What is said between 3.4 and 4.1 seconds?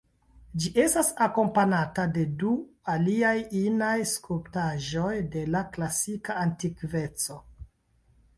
inaj